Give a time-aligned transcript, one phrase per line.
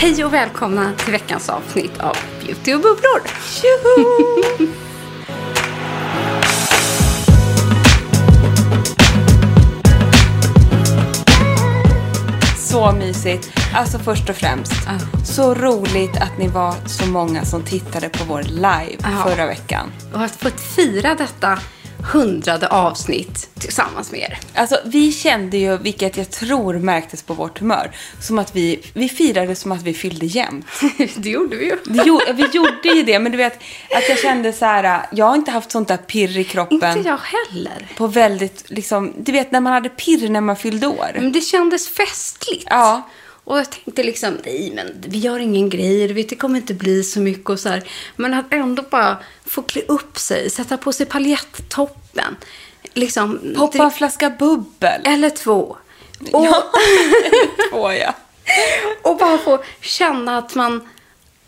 [0.00, 3.20] Hej och välkomna till veckans avsnitt av Beauty och bubblor.
[12.56, 13.52] Så mysigt.
[13.74, 14.72] Alltså först och främst,
[15.24, 19.24] så roligt att ni var så många som tittade på vår live Ja.
[19.24, 19.92] förra veckan.
[20.14, 21.58] Och att få fira detta
[22.12, 24.38] hundrade avsnitt tillsammans med er.
[24.54, 27.90] Alltså vi kände ju, vilket jag tror märktes på vårt humör,
[28.20, 30.66] som att vi, vi firade som att vi fyllde jämnt.
[31.16, 32.02] Det gjorde vi ju.
[32.04, 33.56] Gjorde, vi gjorde ju det, men du vet
[33.96, 36.96] att jag kände så här, jag har inte haft sånt där pirr i kroppen.
[36.96, 37.88] Inte jag heller.
[37.96, 41.10] På väldigt, liksom, du vet när man hade pirr när man fyllde år.
[41.14, 42.66] Men det kändes festligt.
[42.70, 43.08] Ja.
[43.50, 46.74] Och jag tänkte liksom, nej men vi gör ingen grej, du vet det kommer inte
[46.74, 47.82] bli så mycket och så här.
[48.16, 49.16] Men att ändå bara
[49.46, 52.36] få klä upp sig, sätta på sig paljettoppen.
[52.94, 53.54] Liksom.
[53.56, 55.00] Poppa en flaska bubbel.
[55.04, 55.76] Eller två.
[56.32, 56.64] Och, Ja.
[57.72, 58.14] Åh ja.
[59.10, 60.88] och bara få känna att man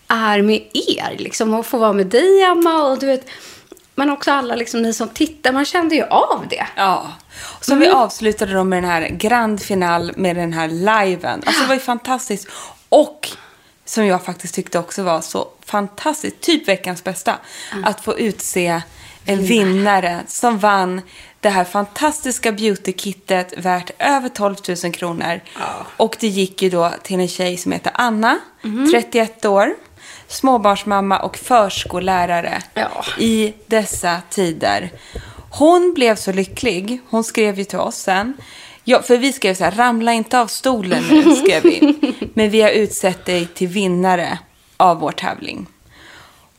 [0.08, 1.16] är med er.
[1.18, 2.82] Liksom, och få vara med dig, Emma.
[2.82, 3.26] Och du vet,
[3.94, 5.52] men också alla liksom, ni som tittar.
[5.52, 6.66] Man kände ju av det.
[6.76, 7.12] Ja.
[7.60, 11.42] Så vi avslutade då med den här grand final med den här liven.
[11.46, 12.48] Alltså det var ju fantastiskt.
[12.88, 13.28] Och
[13.84, 17.34] som jag faktiskt tyckte också var så fantastiskt, typ veckans bästa,
[17.84, 18.82] att få utse
[19.24, 21.00] en vinnare som vann
[21.40, 25.40] det här fantastiska beautykittet värt över 12 000 kronor.
[25.96, 28.38] Och det gick ju då till en tjej som heter Anna,
[28.92, 29.74] 31 år,
[30.32, 33.04] småbarnsmamma och förskollärare Ja.
[33.18, 34.90] i dessa tider.
[35.50, 37.00] Hon blev så lycklig.
[37.10, 38.34] Hon skrev ju till oss sen.
[38.84, 41.94] Ja, för vi skrev så här, ramla inte av stolen nu, skrev vi.
[42.34, 44.38] Men vi har utsett dig till vinnare
[44.76, 45.66] av vår tävling.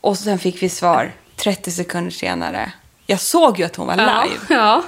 [0.02, 2.72] Och sen fick vi svar 30 sekunder senare.
[3.06, 4.40] Jag såg ju att hon var live.
[4.50, 4.84] Ja.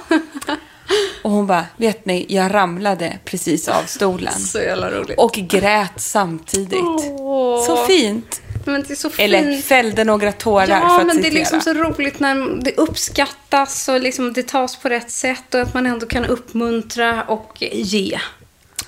[1.22, 4.32] Och hon bara, vet ni, jag ramlade precis av stolen.
[4.32, 5.18] Så jävla roligt.
[5.18, 6.80] Och grät samtidigt.
[7.18, 7.66] Åh.
[7.66, 8.40] Så fint.
[8.66, 9.34] Men det är så fint.
[9.34, 12.76] Eller fällde några tårar Ja, för att men det är liksom så roligt när det
[12.76, 17.62] uppskattas och liksom det tas på rätt sätt och att man ändå kan uppmuntra och
[17.72, 18.18] ge.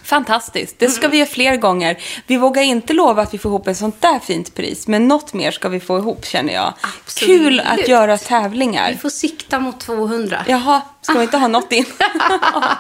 [0.09, 0.79] Fantastiskt.
[0.79, 1.99] Det ska vi göra fler gånger.
[2.27, 5.35] Vi vågar inte lova att vi får ihop ett sånt där fint pris, men något
[5.35, 6.75] mer ska vi få ihop känner jag.
[6.81, 7.41] Absolut.
[7.41, 8.91] Kul att göra tävlingar.
[8.93, 10.45] Vi får sikta mot 200.
[10.49, 11.85] Jaha, ska vi inte ha något in?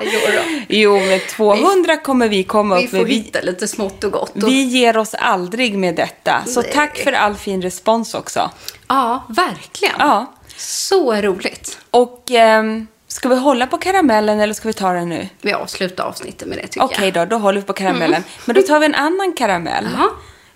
[0.00, 0.42] Jo då.
[0.68, 3.06] jo, men 200 kommer vi komma Vi upp får med.
[3.06, 4.42] Vi, hitta lite smått och gott.
[4.42, 4.48] Och...
[4.48, 6.44] vi ger oss aldrig med detta.
[6.46, 6.70] Så Nej.
[6.74, 8.50] tack för all fin respons också.
[8.88, 9.94] Ja, verkligen.
[9.98, 10.32] Ja.
[10.56, 11.78] Så roligt.
[11.90, 15.28] Och ehm, ska vi hålla på karamellen eller ska vi ta den nu?
[15.40, 17.28] Vi avslutar avsnittet med det tycker Okej jag.
[17.28, 18.24] då, då håller vi på karamellen.
[18.44, 19.88] Men då tar vi en annan karamell.
[19.92, 20.08] Jaha.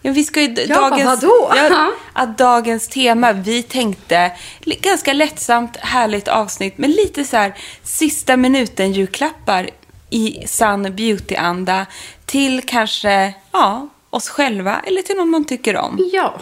[0.04, 1.52] Ja, vi ska ju, Ja, dagens, vadå?
[1.56, 4.32] Ja, att dagens tema, vi tänkte,
[4.64, 9.70] ganska lättsamt, härligt avsnitt, men lite så här sista minuten julklappar
[10.10, 11.86] i sann beauty-anda
[12.26, 16.10] till kanske, ja, oss själva eller till någon man tycker om.
[16.12, 16.34] Ja.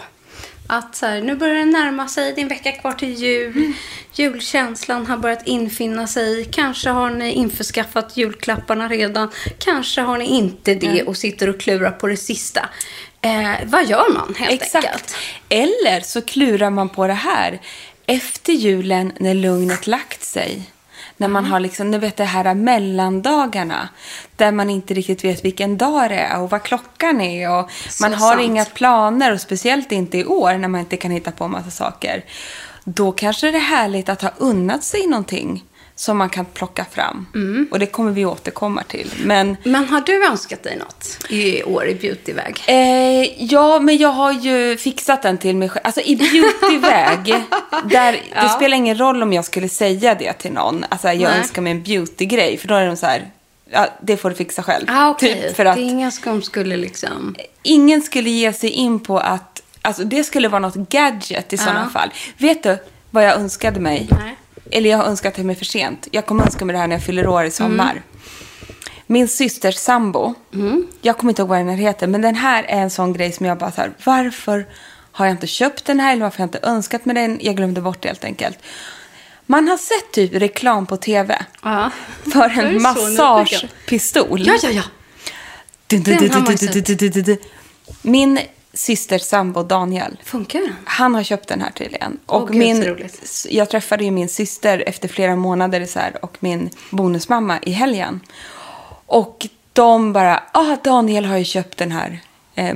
[0.73, 3.57] Att så här, nu börjar det närma sig, det är en vecka kvar till jul.
[3.57, 3.73] Mm.
[4.13, 6.45] Julkänslan har börjat infinna sig.
[6.45, 9.29] Kanske har ni införskaffat julklapparna redan.
[9.57, 12.69] Kanske har ni inte det och sitter och klurar på det sista.
[13.21, 14.85] Eh, vad gör man helt Exakt.
[14.85, 15.15] enkelt?
[15.49, 17.61] Eller så klurar man på det här
[18.05, 20.70] efter julen när lugnet lagt sig.
[21.21, 23.89] När man har liksom, ni vet det här mellandagarna.
[24.35, 27.49] Där man inte riktigt vet vilken dag det är och vad klockan är.
[27.49, 27.71] Och
[28.01, 28.41] man har sant.
[28.41, 32.25] inga planer och speciellt inte i år när man inte kan hitta på massa saker.
[32.83, 35.63] Då kanske det är härligt att ha unnat sig någonting
[35.95, 37.27] som man kan plocka fram.
[37.35, 37.67] Mm.
[37.71, 39.11] Och det kommer vi återkomma till.
[39.23, 42.63] Men Men har du önskat dig något i år i beautyväg?
[42.67, 45.85] Eh, ja, men jag har ju fixat den till mig själv.
[45.85, 47.25] Alltså i beautyväg,
[47.85, 50.85] där det spelar ingen roll om jag skulle säga det till någon.
[50.89, 51.39] Alltså jag Nej.
[51.39, 53.31] önskar mig en beautygrej, för då är de så här,
[53.71, 54.85] ja, det får du fixa själv.
[54.89, 55.41] Ah, okej.
[55.41, 57.35] Typ, för att Det är inga som skulle liksom...
[57.63, 61.89] ingen skulle ge sig in på att, alltså det skulle vara något gadget i sådana
[61.89, 62.09] fall.
[62.37, 62.77] Vet du
[63.11, 64.07] vad jag önskade mig?
[64.11, 64.35] Nej.
[64.71, 66.07] Eller jag har önskat mig för sent.
[66.11, 67.91] Jag kommer önska mig det här när jag fyller år i sommar.
[67.91, 68.03] Mm.
[69.07, 70.33] Min systers sambo,
[71.01, 73.31] jag kommer inte ihåg vad den här heter, men den här är en sån grej
[73.31, 74.65] som jag bara så här, varför
[75.11, 77.39] har jag inte köpt den här eller varför har jag inte önskat mig den?
[77.41, 78.57] Jag glömde bort det helt enkelt.
[79.45, 81.91] Man har sett typ reklam på tv Ja.
[82.33, 84.47] för en massagepistol.
[84.47, 84.83] Ja, ja, ja.
[85.87, 87.37] Den har man ju dun.
[88.01, 88.39] Min
[88.73, 92.19] systers sambo Daniel, Funkar han har köpt den här tydligen.
[92.25, 93.09] Och gud, min,
[93.49, 98.19] jag träffade ju min syster efter flera månader så här, och min bonusmamma i helgen.
[99.05, 102.19] Och de bara, ah Daniel har ju köpt den här
[102.55, 102.73] eh,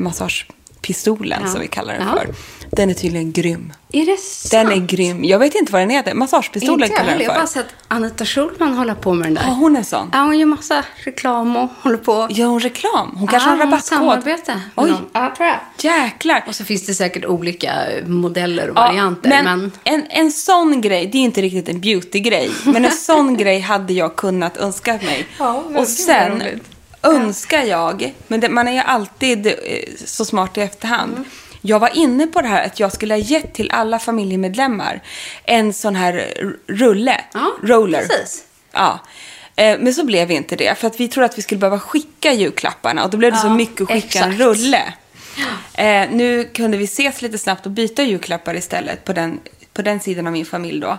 [0.89, 1.47] massagepistolen Ja.
[1.51, 2.15] som vi kallar den Ja.
[2.17, 2.27] för.
[2.71, 3.73] Den är tydligen grym.
[3.91, 4.51] Är det sant?
[4.51, 5.23] Den är grym.
[5.23, 6.13] Jag vet inte vad den heter.
[6.13, 7.39] Massagepistolen Inte kallar den Jag har för.
[7.41, 9.43] bara sett Anita Schulman hålla på med den där.
[9.43, 10.09] Ja, hon är sån.
[10.13, 12.27] Ja, hon gör massa reklam och håller på.
[12.29, 13.15] Gör hon reklam?
[13.17, 13.97] Hon kanske ja, har en rabattkod.
[13.97, 14.93] samarbete med Oj.
[15.13, 15.59] Ja, tror jag.
[16.03, 16.43] jäklar.
[16.47, 17.73] Och så finns det säkert olika
[18.05, 19.29] modeller och Ja, varianter.
[19.29, 23.37] men, Men, En, en sån grej, det är inte riktigt en beautygrej, men en sån
[23.37, 25.27] grej hade jag kunnat önska mig.
[25.39, 26.63] Ja, och sen roligt.
[27.05, 29.53] Önskar jag, men det, man är ju alltid eh,
[30.05, 31.13] så smart i efterhand.
[31.13, 31.25] Mm.
[31.61, 35.01] Jag var inne på det här att jag skulle ha gett till alla familjemedlemmar
[35.43, 36.33] en sån här
[36.67, 37.99] rulle, Ja, roller.
[37.99, 38.43] precis.
[38.71, 38.99] Ja.
[39.55, 42.33] Eh, Men så blev inte det, för att vi trodde att vi skulle behöva skicka
[42.33, 44.39] julklapparna och då blev det så Ja, mycket att skicka en exakt.
[44.39, 44.83] rulle.
[45.73, 49.39] Eh, nu kunde vi ses lite snabbt och byta julklappar istället på den,
[49.73, 50.97] på den sidan av min familj då.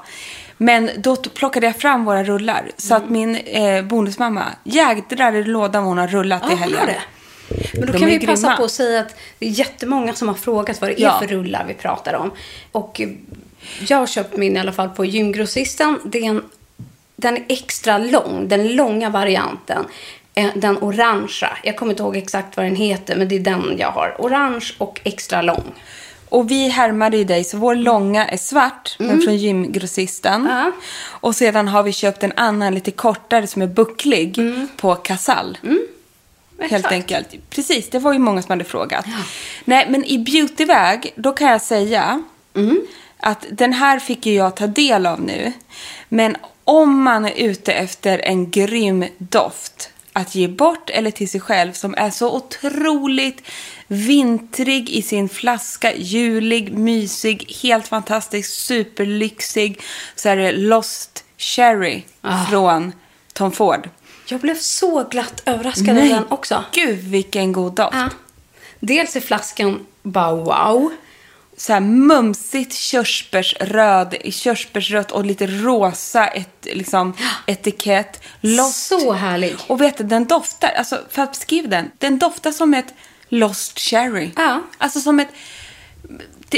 [0.56, 3.04] Men då plockade jag fram våra rullar så Mm.
[3.04, 6.86] att min eh, bonusmamma jädrar i lådan vad hon har rullat ja, i hon helgen.
[6.86, 7.00] det.
[7.74, 8.56] Men då De kan är vi passa grymma.
[8.56, 11.18] på att säga att det är jättemånga som har frågat vad det är Ja.
[11.18, 12.30] för rullar vi pratar om.
[12.72, 13.08] Och eh,
[13.88, 15.98] jag har köpt min i alla fall på gymgrossisten.
[16.04, 16.42] Det är en,
[17.16, 19.84] den är extra lång, den långa varianten.
[20.34, 21.56] Eh, Den orangea.
[21.62, 24.16] Jag kommer inte ihåg exakt vad den heter, men det är den jag har.
[24.18, 25.64] Orange och extra lång.
[26.28, 30.40] Och vi härmade ju dig, så vår långa är svart, men från gymgrossisten.
[30.40, 30.52] Mm.
[30.52, 30.72] Ja.
[31.06, 34.38] Och sedan har vi köpt en annan lite kortare som är bucklig
[34.76, 35.58] på Casall.
[36.58, 36.92] Helt Exakt.
[36.92, 37.34] enkelt.
[37.50, 39.06] Precis, det var ju många som hade frågat.
[39.64, 42.22] Nej, men i beautyväg, då kan jag säga
[43.20, 45.52] att den här fick ju jag ta del av nu.
[46.08, 51.40] Men om man är ute efter en grym doft att ge bort eller till sig
[51.40, 53.42] själv som är så otroligt
[53.86, 59.80] vintrig i sin flaska, julig, mysig, helt fantastisk, superlyxig.
[60.14, 62.02] Så är det Lost Cherry
[62.50, 62.92] från
[63.32, 63.88] Tom Ford.
[64.28, 66.64] Jag blev så glatt överraskad av Nej, den också.
[66.72, 67.94] Gud vilken god doft.
[67.96, 68.08] Ja.
[68.80, 70.92] Dels är flaskan bara wow.
[71.56, 78.20] Så här mumsigt körsbärsröd, körsbärsrött och lite rosa ett, liksom, etikett.
[78.40, 78.86] Lost.
[78.88, 79.56] Så härlig.
[79.66, 82.94] Och vet du, den doftar, alltså för att beskriva den, den doftar som ett
[83.28, 84.30] Lost Cherry.
[84.36, 84.62] Ja.
[84.78, 85.28] Alltså som ett,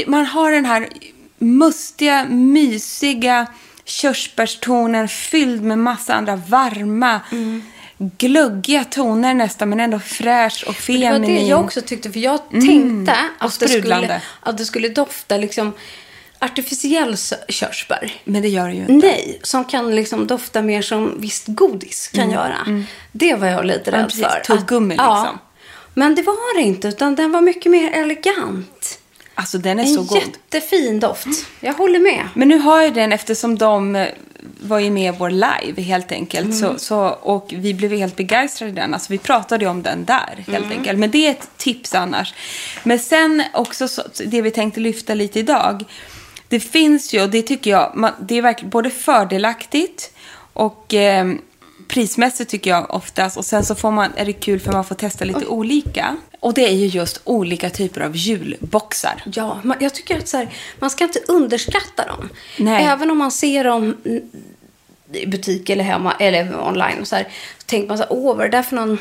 [0.07, 0.87] man har den här
[1.37, 3.47] mustiga, mysiga
[3.85, 7.19] körsbärstonen fylld med massa andra varma,
[7.97, 11.35] gluggiga toner nästan, men ändå fräsch och Det var feminin.
[11.35, 15.37] det jag också tyckte, för jag tänkte och att, det skulle, att det skulle dofta
[15.37, 15.73] liksom
[16.39, 17.15] artificiell
[17.49, 18.13] körsbär.
[18.23, 19.07] Men det gör det ju inte.
[19.07, 22.83] Nej, som kan liksom dofta mer som visst godis kan göra.
[23.11, 24.25] Det var jag lite Mm, Ja, rädd precis.
[24.47, 24.57] för.
[24.57, 25.39] Tuggummi, Att- Ja.
[25.99, 28.99] Men det var det inte, utan den var mycket mer elegant.
[29.35, 30.17] Alltså den är En så god.
[30.17, 31.27] jättefin doft.
[31.59, 32.27] Jag håller med.
[32.33, 34.07] Men nu har jag den eftersom de eh,
[34.59, 36.55] var ju med i vår live helt enkelt.
[36.57, 38.93] Så, så, och vi blev helt begeistrade i den.
[38.93, 40.99] Alltså vi pratade om den där helt enkelt.
[40.99, 42.33] Men det är ett tips annars.
[42.83, 45.85] Men sen också så, det vi tänkte lyfta lite idag.
[46.47, 50.11] Det finns ju, och det tycker jag, man, det är verkligen både fördelaktigt
[50.53, 51.33] och eh,
[51.89, 53.37] prismässigt tycker jag oftast.
[53.37, 56.17] Och sen så får man, är det kul för man får testa lite olika.
[56.39, 59.23] Och det är ju just olika typer av julboxar.
[59.33, 62.29] Ja, man, jag tycker att så här, man ska inte underskatta dem.
[62.57, 62.85] Nej.
[62.85, 63.97] Även om man ser dem
[65.13, 67.01] i butik eller hemma eller online.
[67.01, 67.23] Och så, här,
[67.57, 68.97] så tänker man så här, åh vad är det där för någon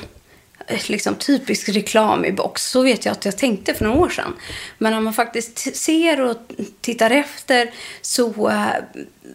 [0.87, 2.71] liksom, typisk reklam i box?
[2.71, 4.37] Så vet jag att jag tänkte för några år sedan.
[4.79, 6.37] Men när man faktiskt ser och
[6.81, 7.71] tittar efter
[8.03, 8.67] så eh,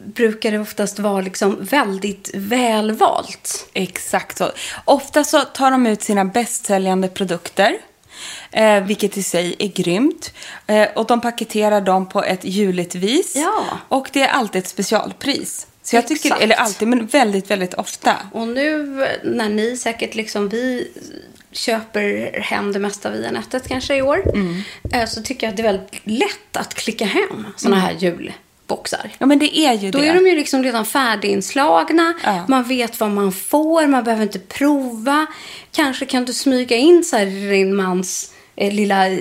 [0.06, 3.70] brukar det oftast vara liksom väldigt välvalt.
[3.74, 4.51] Exakt så.
[4.86, 7.77] Ofta så tar de ut sina bästsäljande produkter.
[8.51, 10.34] Eh, vilket i sig är grymt.
[10.68, 13.36] Eh, och de paketerar dem på ett juligt vis.
[13.36, 13.63] Ja.
[13.88, 15.68] Och det är alltid ett specialpris.
[15.84, 16.42] Så jag tycker, Exakt.
[16.42, 18.16] eller alltid, men väldigt, väldigt ofta.
[18.32, 18.86] Och nu
[19.24, 20.92] när ni säkert liksom vi
[21.52, 24.24] köper hem det mesta via nätet kanske i år.
[24.94, 29.12] eh, Så tycker jag att det är väldigt lätt att klicka hem såna här julboxar.
[29.18, 30.08] Ja, men det är ju Då det.
[30.08, 32.13] är de ju liksom redan färdiginslagna.
[32.24, 32.46] Ja.
[32.48, 33.88] Man vet vad man får.
[33.88, 35.25] Man behöver inte prova.
[35.72, 39.20] Kanske kan du smyga in så här din mans eh, lilla, eh,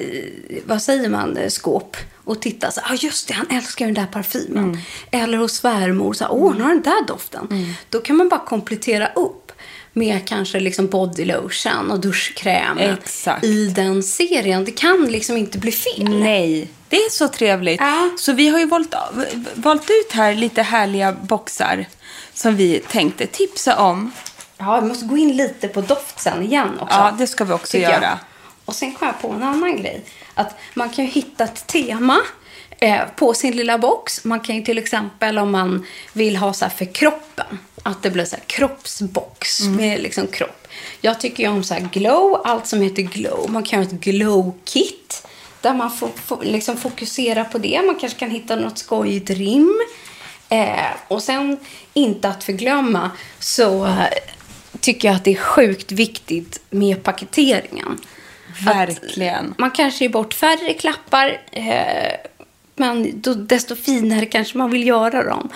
[0.65, 1.97] vad säger man, eh, skåp.
[2.25, 4.65] Och titta så ah, just det, han älskar den där parfymen.
[4.65, 4.79] Mm.
[5.11, 7.75] Eller hos svärmor, så här, åh, nu har den där doften.
[7.89, 9.53] Då kan man bara komplettera upp
[9.93, 13.45] med kanske liksom body lotion och duschkräm Exakt.
[13.45, 14.65] i den serien.
[14.65, 16.09] Det kan liksom inte bli fel.
[16.09, 17.81] Nej, det är så trevligt.
[17.81, 18.11] Ja.
[18.19, 18.95] Så vi har ju valt,
[19.55, 21.87] valt ut här lite härliga boxar
[22.35, 24.13] som vi tänkte tipsa om.
[24.59, 26.97] Ja, vi måste gå in lite på doft sen igen också.
[26.99, 28.03] Ja, det ska vi också tycker jag.
[28.03, 28.19] göra.
[28.65, 30.05] Och sen kom jag på en annan grej.
[30.35, 32.19] Att man kan ju hitta ett tema
[32.81, 34.25] eh, på sin lilla box.
[34.25, 37.59] Man kan ju till exempel om man vill ha så här för kroppen.
[37.83, 39.77] Att det blir så här kroppsbox Mm.
[39.77, 40.69] med liksom kropp.
[41.01, 43.51] Jag tycker ju om så här glow, allt som heter glow.
[43.51, 45.27] Man kan ha ett glow-kit.
[45.61, 47.83] Där man får, får liksom fokusera på det.
[47.87, 49.81] Man kanske kan hitta något skojigt rim.
[50.49, 51.57] Eh, och sen,
[51.95, 54.07] inte att förglömma, så eh,
[54.81, 58.01] tycker jag att det är sjukt viktigt med paketeringen.
[58.61, 59.55] Verkligen.
[59.59, 62.13] Man kanske ger bort färre klappar, eh,
[62.77, 65.49] men då, desto finare kanske man vill göra dem.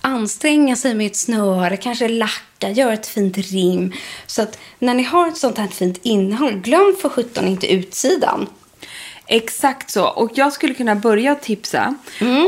[0.00, 3.92] Anstränga sig med ett snöre, kanske lacka, göra ett fint rim.
[4.26, 8.48] Så att när ni har ett sånt här fint innehåll, glöm för sjutton inte utsidan.
[9.26, 10.06] Exakt så.
[10.06, 11.94] Och jag skulle kunna börja tipsa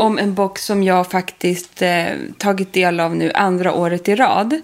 [0.00, 2.07] om en box som jag faktiskt eh,
[2.38, 4.61] tagit del av nu andra året i rad.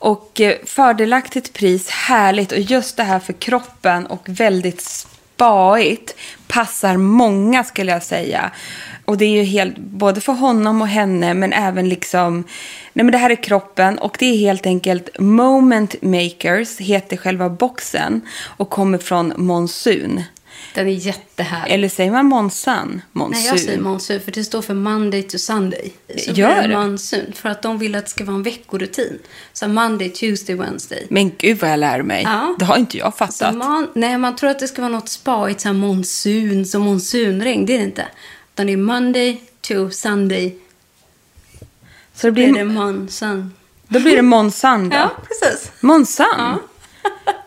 [0.00, 6.14] Och eh, fördelaktigt pris, härligt och just det här för kroppen och väldigt spaigt
[6.48, 8.50] passar många skulle jag säga.
[9.04, 12.44] Och det är ju helt, både för honom och henne men även liksom,
[12.92, 17.48] nej men det här är kroppen och det är helt enkelt Moment Makers heter själva
[17.48, 18.20] boxen
[18.56, 20.22] och kommer från Monsun.
[20.74, 21.74] Den är jättehärlig.
[21.74, 23.02] Eller säger man monsun?
[23.12, 23.40] Monsun.
[23.42, 25.92] Nej, jag säger monsun för det står för Monday to Sunday.
[26.18, 26.76] Så Gör det det?
[26.78, 29.18] monsun för att de vill att det ska vara en veckorutin.
[29.52, 31.06] Så Monday, Tuesday, Wednesday.
[31.10, 32.22] Men gud vad jag lär mig.
[32.22, 32.56] Ja.
[32.58, 33.54] Det har inte jag Så fattat.
[33.56, 37.66] man, nej, man tror att det ska vara något spaigt, så monsun, som monsunregn.
[37.66, 38.06] Det är det inte.
[38.54, 40.56] Utan det är Monday to Sunday.
[42.14, 43.54] Så det Blir det blir, monsun.
[43.88, 44.96] då blir det monsun då?
[45.00, 45.70] Ja, precis.
[45.80, 46.26] Monsun?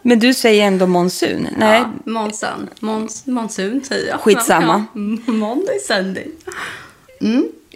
[0.04, 1.48] Men du säger ändå monsun?
[1.58, 1.80] Nej.
[1.80, 2.70] Ja, monsun.
[2.80, 4.20] Mons, monsun säger jag.
[4.20, 4.86] Skitsamma.
[4.94, 5.02] Ja.
[5.32, 6.28] Monday, Sunday.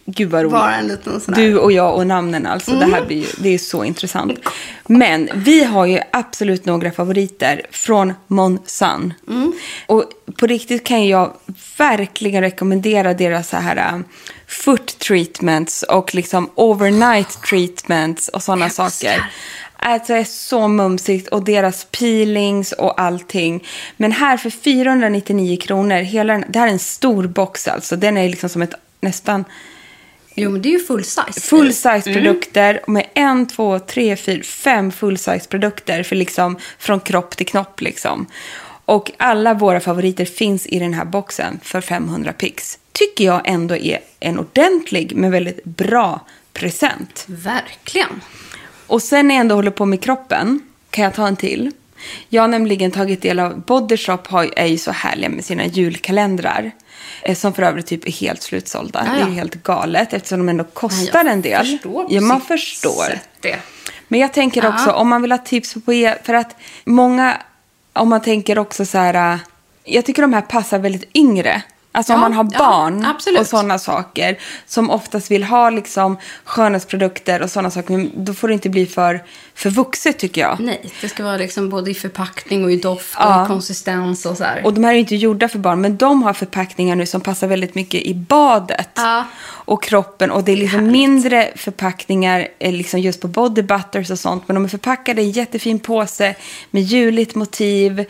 [0.09, 0.51] Gud vad roligt.
[0.51, 1.33] Bara en liten sån.
[1.33, 2.71] Du och jag och namnen alltså.
[2.71, 4.39] Det här blir ju, det är så intressant.
[4.87, 9.13] Men vi har ju absolut några favoriter från Monsun.
[9.85, 10.03] Och
[10.37, 11.33] på riktigt kan jag
[11.77, 14.03] verkligen rekommendera deras så här um,
[14.47, 19.31] foot treatments och liksom overnight treatments och sådana saker.
[19.87, 23.63] Alltså det är så mumsigt och deras peelings och allting.
[23.97, 27.95] Men här för 499 kronor, hela den, det här är en stor box alltså.
[27.95, 29.45] Den är liksom som ett nästan
[30.35, 31.41] Jo, men det är ju full size.
[31.41, 36.99] full size produkter med en, två, tre, fyra, fem full size produkter för liksom från
[36.99, 38.27] kropp till knopp liksom.
[38.85, 42.79] Och alla våra favoriter finns i den här boxen för 500 pix.
[42.91, 47.25] Tycker jag ändå är en ordentlig men väldigt bra present.
[47.27, 48.21] Verkligen.
[48.87, 51.71] Och sen när jag ändå håller på med kroppen kan jag ta en till.
[52.29, 55.65] Jag har nämligen tagit del av Body Shop har, är ju så härliga med sina
[55.65, 56.71] julkalendrar.
[57.23, 59.03] eh, Som för övrigt typ är helt slutsålda.
[59.07, 61.65] Ja, Det är helt galet eftersom de ändå kostar en del.
[61.65, 63.19] Förstår ja, man förstår.
[63.41, 63.57] det.
[64.07, 64.69] Men jag tänker Ja.
[64.73, 67.37] också, om man vill ha tips på er, för att många,
[67.93, 69.39] om man tänker också så här, äh,
[69.83, 71.61] jag tycker de här passar väldigt yngre.
[71.97, 73.39] Alltså om Ja, man har ja, barn absolut.
[73.41, 77.91] och sådana saker som oftast vill ha liksom skönhetsprodukter och sådana saker.
[77.97, 79.23] Men då får det inte bli för,
[79.55, 80.59] för vuxet tycker jag.
[80.59, 83.43] Nej, det ska vara liksom både i förpackning och i doft och Ja.
[83.45, 84.65] i konsistens och så här.
[84.65, 87.47] Och de här är inte gjorda för barn, men de har förpackningar nu som passar
[87.47, 88.89] väldigt mycket i badet.
[88.95, 89.23] Ja.
[89.49, 90.31] Och kroppen.
[90.31, 94.43] Och det är liksom mindre förpackningar eh, liksom just på body butters och sånt.
[94.47, 96.35] Men de är förpackade i en jättefin påse
[96.71, 98.05] med juligt motiv.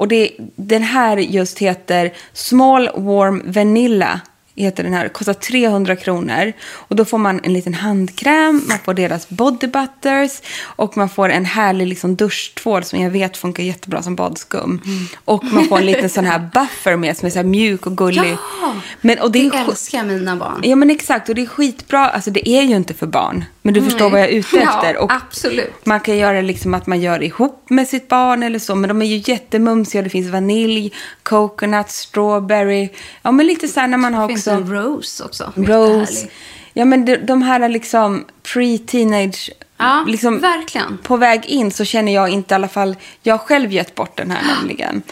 [0.00, 4.20] Och det, den här just heter Small Warm Vanilla.
[4.56, 5.08] Heter den här.
[5.08, 6.52] Kostar 300 kronor.
[6.72, 11.28] Och då får man en liten handkräm, man får deras body butters och man får
[11.28, 14.80] en härlig liksom duschtvål som jag vet funkar jättebra som badskum.
[15.24, 17.96] Och man får en liten sån här buffer med som är så här mjuk och
[17.96, 18.36] gullig.
[18.62, 20.60] Ja, Men, och det det är älskar mina barn.
[20.62, 22.08] Ja men exakt och det är skitbra.
[22.08, 23.44] Alltså det är ju inte för barn.
[23.62, 24.96] Men du förstår vad jag är ute Ja, efter.
[24.96, 25.86] Och absolut.
[25.86, 28.74] Man kan göra liksom att man gör det ihop med sitt barn eller så.
[28.74, 30.02] Men de är ju jättemumsiga.
[30.02, 30.92] Det finns vanilj,
[31.22, 32.88] coconut, strawberry.
[33.22, 35.52] Ja men lite så här när man har också en rose också.
[35.56, 36.28] rose.
[36.72, 39.50] Ja men de, de här liksom pre-teenage.
[39.76, 40.98] Ja, liksom, verkligen.
[40.98, 42.96] På väg in så känner jag inte i alla fall.
[43.22, 45.02] Jag har själv gett bort den här nämligen.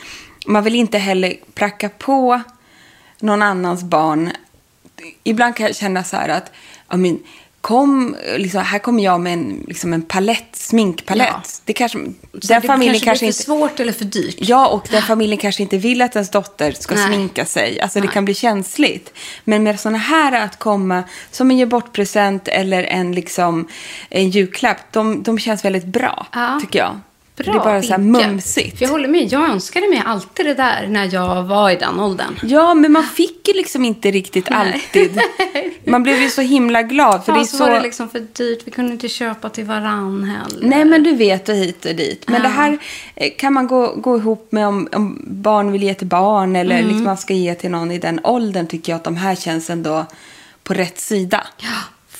[0.46, 2.40] Man vill inte heller pracka på
[3.20, 4.30] någon annans barn.
[5.24, 6.52] Ibland kan jag känna så här att,
[6.88, 7.18] ja men,
[7.60, 11.28] kom, liksom, här kommer jag med en, liksom en palett, sminkpalett.
[11.32, 11.42] Ja.
[11.64, 13.36] Det kanske, den det familjen kanske, kanske blir inte...
[13.36, 14.36] för svårt eller för dyrt.
[14.38, 17.06] Ja, och den familjen kanske inte vill att ens dotter ska Nej.
[17.06, 17.80] sminka sig.
[17.80, 18.14] Alltså det Nej.
[18.14, 19.12] kan bli känsligt.
[19.44, 23.68] Men med sådana här att komma som en ge bort-present eller en, liksom,
[24.10, 26.58] en julklapp, de, de känns väldigt bra, Ja.
[26.60, 27.00] tycker jag.
[27.44, 28.78] Bra, det är bara så här mumsigt.
[28.78, 29.32] För jag håller med.
[29.32, 32.38] Jag önskade mig alltid det där när jag var i den åldern.
[32.42, 35.20] Ja, men man fick ju liksom inte riktigt alltid.
[35.84, 37.24] Man blev ju så himla glad.
[37.24, 37.64] För ja, det är så, så...
[37.64, 38.58] var det liksom för dyrt.
[38.64, 40.68] Vi kunde inte köpa till varann heller.
[40.68, 42.24] Nej, men du vet och hit och dit.
[42.28, 42.42] Men Ja.
[42.42, 42.78] det här
[43.14, 46.74] eh, kan man gå, gå ihop med om, om barn vill ge till barn eller
[46.78, 46.88] Mm.
[46.88, 49.70] liksom man ska ge till någon i den åldern tycker jag att de här känns
[49.70, 50.06] ändå
[50.62, 51.46] på rätt sida.
[51.58, 51.68] Ja,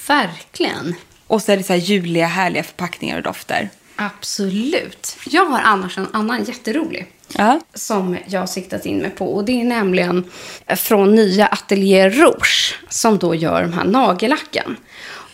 [0.08, 0.94] verkligen.
[1.26, 3.70] Och så är det så här juliga, härliga förpackningar och dofter.
[3.98, 5.16] Absolut.
[5.26, 7.06] Jag har annars en annan jätterolig.
[7.32, 7.60] Ja.
[7.74, 9.34] som jag har siktat in mig på.
[9.34, 10.24] Och det är nämligen
[10.76, 14.76] från nya Atelier Rouge som då gör de här nagellacken.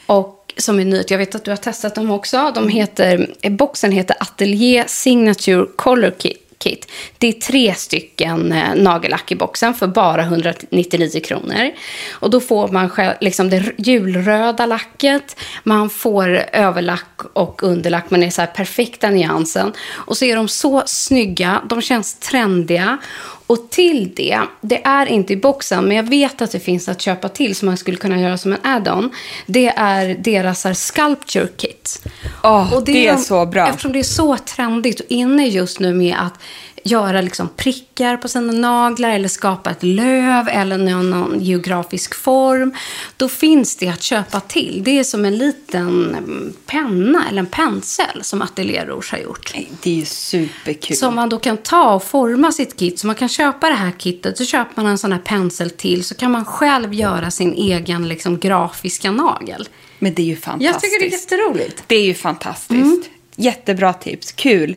[0.07, 2.53] Och som är nytt, jag vet att du har testat dem också.
[2.55, 6.44] De heter, boxen heter Atelier Signature Color Kit.
[6.59, 6.91] Kit.
[7.19, 11.71] Det är tre stycken eh, nagellack i boxen för bara 199 kronor.
[12.13, 18.23] Och då får man själv, liksom det julröda lacket, man får överlack och underlack, Man
[18.23, 19.73] är så här perfekta nyansen.
[19.93, 22.99] Och så är de så snygga, de känns trendiga.
[23.47, 27.01] Och till det, det är inte i boxen, men jag vet att det finns att
[27.01, 29.11] köpa till som man skulle kunna göra som en add-on.
[29.47, 32.03] Det är deras här sculpture kit.
[32.43, 33.69] Åh, det är de- så bra.
[33.69, 36.35] Eftersom det är så trendigt och inne just nu med att
[36.85, 42.75] göra liksom prickar på sina naglar eller skapa ett löv eller någon, någon geografisk form.
[43.17, 44.83] Då finns det att köpa till.
[44.85, 49.55] Det är som en liten mm, penna eller en pensel som Atelier Rouge har gjort.
[49.83, 50.97] Det är ju superkul.
[50.97, 52.99] Som man då kan ta och forma sitt kit.
[52.99, 56.05] Så man kan köpa det här kittet, så köper man en sån här pensel till.
[56.05, 59.69] Så kan man själv göra sin egen liksom, grafiska nagel.
[59.99, 60.73] Men det är ju fantastiskt.
[60.73, 61.85] Jag tycker det är jätteroligt.
[61.87, 63.11] Det är ju fantastiskt.
[63.37, 64.33] Jättebra tips.
[64.33, 64.77] Kul.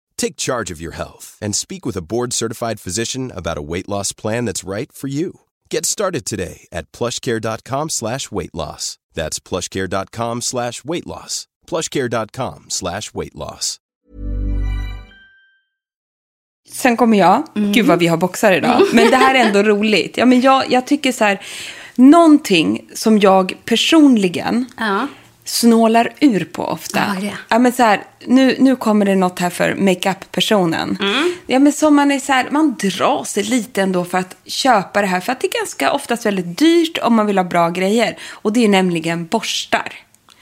[0.21, 4.13] Take charge of your health and speak with a board-certified physician about a weight loss
[4.13, 5.31] plan that's right for you.
[5.71, 8.99] Get started today at plushcare.com slash weight loss.
[9.15, 11.47] That's plushcare.com slash weight loss.
[11.67, 13.77] plushcare.com slash weight loss.
[16.69, 17.43] Sen kommer jag.
[17.55, 17.71] Mm.
[17.71, 18.75] Gud vad vi har boxar idag.
[18.81, 18.87] Mm.
[18.93, 20.17] Men det här är ändå roligt.
[20.17, 21.41] Ja, men jag, jag tycker så här,
[21.95, 25.07] någonting som jag personligen Ja.
[25.45, 26.99] Snålar ur på ofta.
[27.21, 27.33] Det?
[27.49, 30.97] Ja, men så här, nu, nu kommer det något här för makeup-personen.
[31.01, 31.33] Mm.
[31.47, 35.01] Ja, men som man är så här, man drar sig lite ändå för att köpa
[35.01, 35.19] det här.
[35.19, 38.17] För att det är ganska oftast väldigt dyrt om man vill ha bra grejer.
[38.31, 39.93] Och det är nämligen borstar.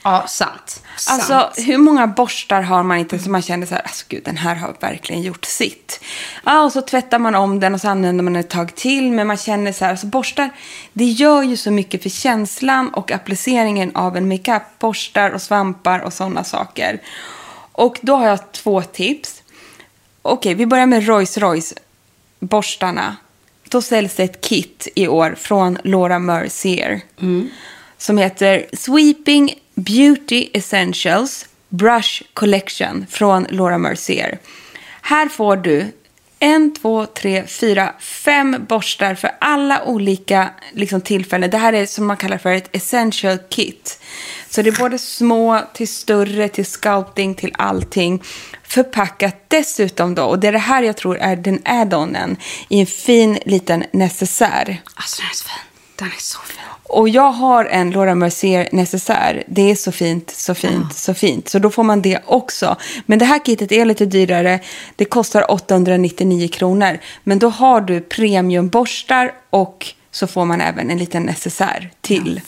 [0.02, 0.82] Ja, sant.
[1.08, 1.54] Alltså, sant.
[1.56, 4.54] hur många borstar har man inte som man känner så här, alltså gud, den här
[4.54, 6.00] har verkligen gjort sitt.
[6.44, 9.12] Ja, och så tvättar man om den och så använder man den ett tag till,
[9.12, 10.50] men man känner så här, alltså borstar,
[10.92, 15.98] det gör ju så mycket för känslan och appliceringen av en makeup, borstar och svampar
[15.98, 17.00] och sådana saker.
[17.72, 19.42] Och då har jag två tips.
[20.22, 21.74] Okej, vi börjar med Rolls Royce
[22.40, 23.16] borstarna.
[23.68, 27.00] Då säljs det ett kit i år från Laura Mercier.
[27.98, 34.38] Som heter Sweeping Beauty Essentials Brush Collection från Laura Mercier.
[35.02, 35.92] Här får du
[36.38, 41.50] en, två, tre, fyra, fem borstar för alla olika liksom, tillfällen.
[41.50, 44.00] Det här är som man kallar för ett essential kit.
[44.50, 48.22] Så det är både små till större, till sculpting, till allting.
[48.62, 52.36] Förpackat dessutom då, och det är det här jag tror är den add-onen,
[52.68, 54.82] i en fin liten necessär.
[54.94, 55.69] Alltså, den är så fin.
[56.00, 56.58] Den är så fin.
[56.82, 59.42] Och jag har en Laura Mercier necessär.
[59.46, 61.48] Det är så fint, så fint, så fint.
[61.48, 62.76] Så då får man det också.
[63.06, 64.60] Men det här kittet är lite dyrare.
[64.96, 66.98] Det kostar 899 kronor.
[67.24, 72.40] Men då har du premiumborstar och så får man även en liten necessär till.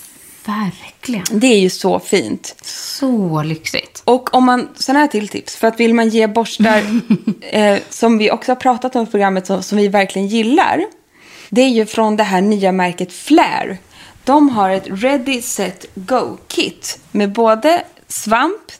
[0.47, 1.25] Verkligen.
[1.31, 2.55] Det är ju så fint.
[2.63, 4.03] Så lyxigt.
[4.05, 6.83] Och om man, sådana här till tips, för att vill man ge borstar
[7.41, 10.85] eh, som vi också har pratat om i programmet som, som vi verkligen gillar.
[11.55, 13.79] Det är ju från det här nya märket Flair.
[14.25, 18.73] De har ett Ready Set Go-kit med både svamp,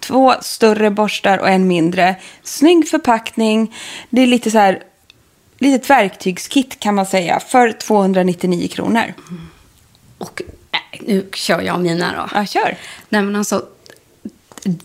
[0.00, 2.16] två större borstar och en mindre.
[2.42, 3.74] Snygg förpackning.
[4.10, 4.82] Det är lite så här,
[5.58, 9.14] litet verktygskit kan man säga för 299 kronor.
[10.18, 12.38] Och nej, nu kör jag mina då.
[12.38, 12.76] Ja, kör.
[13.08, 13.62] Nej, men alltså,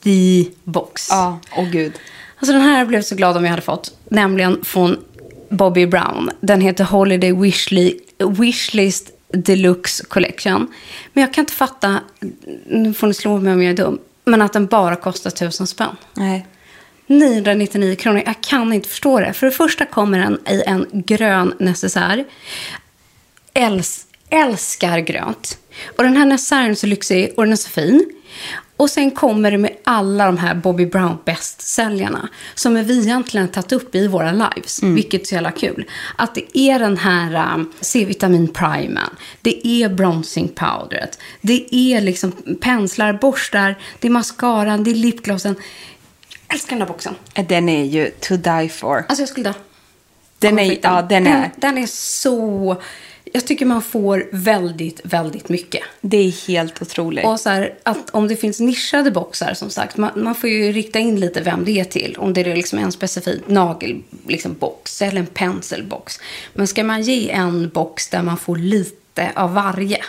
[0.03, 1.07] the box.
[1.09, 1.93] Ja, åh gud.
[2.39, 3.97] Alltså den här blev jag så glad om jag hade fått.
[4.09, 4.97] Nämligen från
[5.49, 6.29] Bobby Brown.
[6.41, 7.99] Den heter Holiday Wishli,
[8.39, 10.67] Wishlist Deluxe Collection.
[11.13, 11.99] Men jag kan inte fatta,
[12.67, 15.67] nu får ni slå mig om jag är dum, men att den bara kostar tusen
[15.67, 15.95] spänn.
[16.13, 16.47] Nej.
[17.07, 18.23] 999 kronor.
[18.25, 19.33] Jag kan inte förstå det.
[19.33, 22.25] För det första kommer den i en grön necessär.
[23.53, 25.57] Äls älskar grönt.
[25.97, 28.11] Och den här necessären är så lyxig och den är så fin.
[28.79, 32.29] Och sen kommer det med alla de här Bobby Brown bästsäljarna.
[32.55, 34.83] Som vi egentligen har tagit upp i våra lives.
[34.83, 35.85] Vilket är så jävla kul.
[36.15, 39.09] Att det är den här um, C-vitamin primen.
[39.41, 41.19] Det är bronzing powderet.
[41.41, 43.75] Det är liksom penslar, borstar.
[43.99, 45.55] Det är mascaran, det är lipglossen.
[46.47, 47.15] Jag älskar den här boxen.
[47.47, 49.05] Den är ju to die for.
[49.09, 49.53] Alltså jag skulle dö.
[50.39, 52.81] Den är- ja, den är- Den, den är så...
[53.33, 55.83] Jag tycker man får väldigt, väldigt mycket.
[56.01, 57.25] Det är helt otroligt.
[57.25, 60.71] Och så här, att om det finns nischade boxar, som sagt, man, man får ju
[60.71, 62.15] rikta in lite vem det är till.
[62.19, 66.19] Om det är liksom en specifik nagelbox liksom box, eller en penselbox.
[66.53, 70.01] Men ska man ge en box där man får lite av varje.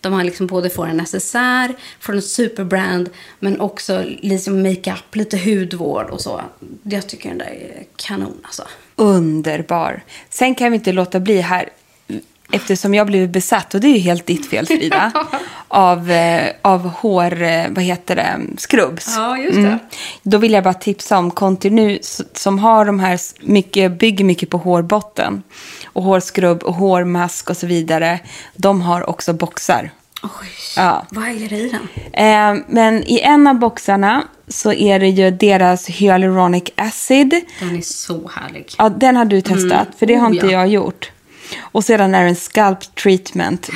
[0.00, 5.38] Där man liksom både får en necessär från en superbrand, men också liksom makeup, lite
[5.38, 6.40] hudvård och så.
[6.82, 8.62] Jag tycker den där är kanon alltså.
[8.96, 10.02] Underbar.
[10.30, 11.68] Sen kan vi inte låta bli här,
[12.52, 15.12] eftersom jag blivit besatt, och det är ju helt ditt fel Frida,
[15.68, 19.14] av, eh, av hår, eh, vad heter det, scrubs.
[19.16, 19.78] Ja, just det.
[20.22, 24.24] Då vill jag bara tipsa om Continu s- som har de här, s- mycket, bygger
[24.24, 25.42] mycket på hårbotten.
[25.86, 28.20] Och hårskrubb och hårmask och så vidare.
[28.56, 29.90] De har också boxar.
[30.22, 30.30] Oj,
[30.76, 31.06] Ja.
[31.10, 31.68] vad är det i
[32.12, 32.56] den?
[32.56, 37.40] Eh, men i en av boxarna så är det ju deras hyaluronic acid.
[37.60, 38.66] Den är så härlig.
[38.78, 40.52] Ja, den har du testat, för det har Oh, inte ja.
[40.52, 41.11] jag gjort.
[41.60, 43.68] Och sedan är det en scalp treatment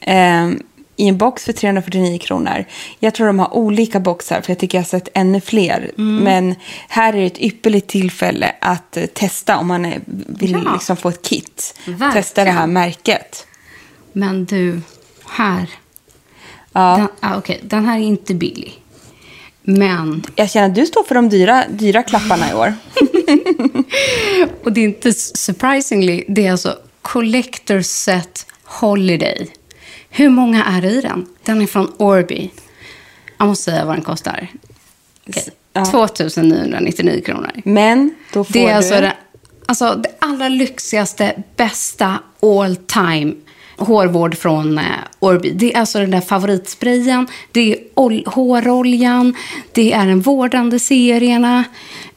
[0.00, 0.50] eh,
[0.96, 2.64] i en box för 349 kronor.
[2.98, 5.90] Jag tror de har olika boxar, för jag tycker jag har sett ännu fler.
[5.98, 6.24] Mm.
[6.24, 6.54] Men
[6.88, 10.72] här är det ett ypperligt tillfälle att eh, testa om man är, vill Ja.
[10.72, 11.78] liksom få ett kit.
[11.86, 12.12] Verkligen.
[12.12, 13.46] Testa det här märket.
[14.12, 14.80] Men du,
[15.26, 15.70] här.
[16.72, 16.96] Ja.
[16.96, 18.80] Den, ah, okej, den här är inte billig.
[19.62, 22.74] Men, Jag känner att du står för de dyra, dyra klapparna i år.
[24.64, 29.48] och det är inte surprisingly, det är alltså Collector Set Holiday.
[30.10, 31.26] Hur många är det i den?
[31.42, 32.50] Den är från Orbi.
[33.38, 34.48] Jag måste säga vad den kostar.
[35.28, 35.42] Okej.
[35.90, 37.50] 2999 kronor.
[37.64, 38.72] Men då får Det är du...
[38.72, 39.12] alltså det,
[39.66, 43.34] alltså det allra lyxigaste, bästa all time
[43.76, 44.84] hårvård från eh,
[45.18, 45.50] Orbi.
[45.50, 49.34] Det är alltså den där favoritsprayen, det är ol- håroljan,
[49.72, 51.64] det är den vårdande serierna.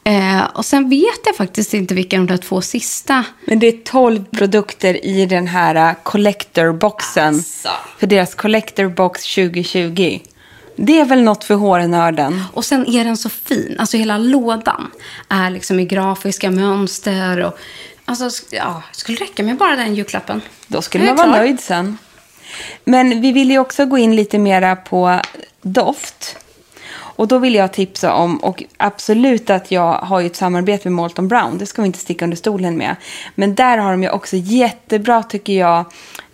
[0.08, 3.24] Eh, och sen vet jag faktiskt inte vilka de där två sista.
[3.46, 7.36] Men det är 12 produkter i den här uh, collector-boxen.
[7.36, 7.70] Alltså.
[7.98, 10.20] För deras collector-box 2020.
[10.76, 12.44] Det är väl något för hårnörden.
[12.54, 13.76] Och sen är den så fin.
[13.80, 14.92] Alltså hela lådan
[15.30, 17.40] är liksom i grafiska mönster.
[17.40, 17.58] Och,
[18.06, 20.42] alltså, ja, skulle räcka med bara den julklappen.
[20.68, 21.98] Då skulle man vara nöjd sen.
[22.84, 25.20] Men vi vill ju också gå in lite mera på
[25.62, 26.38] doft.
[27.18, 30.96] Och då vill jag tipsa om, och absolut att jag har ju ett samarbete med
[30.96, 32.96] Molton Brown, det ska vi inte sticka under stolen med.
[33.36, 35.86] Men där har de ju också jättebra, tycker jag,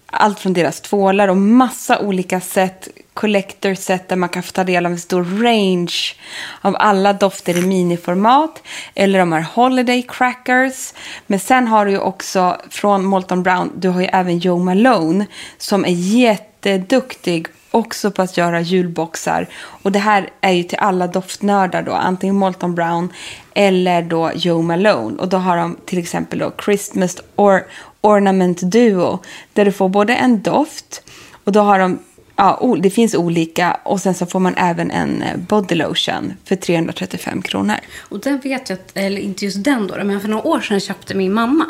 [0.06, 4.64] allt från deras tvålar och massa olika sätt, collector set där man kan få ta
[4.64, 6.16] del av en stor range
[6.62, 8.64] av alla dofter i miniformat.
[8.96, 10.94] Eller de här holiday crackers.
[11.28, 15.26] Men sen har du ju också från Molton Brown, du har ju även Joe Malone
[15.58, 19.48] som är jätteduktig också på att göra julboxar.
[19.56, 23.10] Och det här är ju till alla doftnördar då, antingen Molton Brown
[23.54, 25.18] eller då Joe Malone.
[25.18, 27.62] Och då har de till exempel då Christmas or
[28.02, 29.20] Ornament Duo,
[29.54, 31.04] där du får både en doft
[31.44, 32.00] och då har de
[32.36, 36.56] Ja, det finns olika och sen så får man även en eh, body lotion för
[36.56, 37.76] 335 kronor.
[38.00, 40.80] Och den vet jag, att- eller inte just den då, men för några år sedan
[40.80, 41.66] köpte min mamma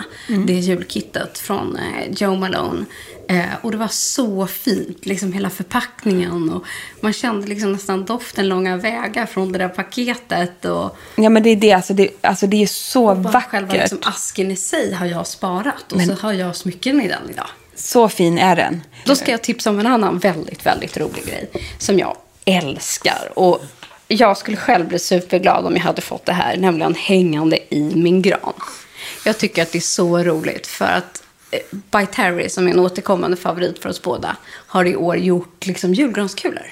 [0.47, 2.85] det julkittet från eh, Joe Malone.
[3.27, 6.49] Eh, och det var så fint, liksom hela förpackningen.
[6.49, 6.63] Och
[7.01, 10.65] man kände liksom nästan doften långa vägar från det där paketet.
[10.65, 13.81] Och Ja men det är det, alltså det, alltså det är så bara själva vackert.
[13.81, 15.91] liksom, asken i sig har jag sparat.
[15.91, 17.47] Och så har jag smycken i den idag.
[17.75, 18.81] Så fin är den.
[19.05, 23.31] Då ska jag tipsa om en annan väldigt, väldigt rolig grej som jag älskar.
[23.35, 23.63] Och
[24.07, 28.21] jag skulle själv bli superglad om jag hade fått det här, nämligen hängande i min
[28.21, 28.53] gran.
[29.25, 31.23] Jag tycker att det är så roligt för att
[31.71, 34.35] By Terry, som är en återkommande favorit för oss båda,
[34.67, 36.65] har i år gjort liksom julgranskulor.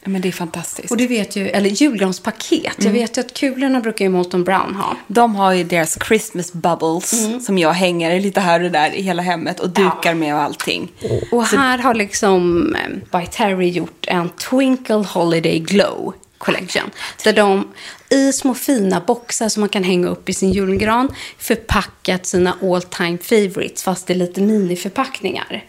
[0.00, 0.90] Ja, Men det är fantastiskt.
[0.90, 2.74] Och det vet ju, eller julgranspaket.
[2.78, 4.96] Jag vet ju att kulorna brukar ju Molton Brown ha.
[5.06, 7.40] De har ju deras Christmas bubbles Mm.
[7.40, 10.92] som jag hänger lite här och där i hela hemmet och dukar med och allting.
[11.32, 16.90] Och här har liksom eh, By Terry gjort en Twinkle Holiday Glow Collection.
[17.24, 17.68] Där de
[18.14, 22.82] i små fina boxar som man kan hänga upp i sin julgran förpackat sina all
[22.82, 25.64] time favorites fast i lite miniförpackningar.